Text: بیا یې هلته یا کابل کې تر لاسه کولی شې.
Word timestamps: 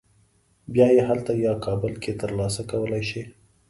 بیا 0.73 0.87
یې 0.95 1.01
هلته 1.09 1.31
یا 1.45 1.53
کابل 1.65 1.93
کې 2.03 2.11
تر 2.19 2.29
لاسه 2.39 2.61
کولی 2.71 3.03
شې. 3.09 3.23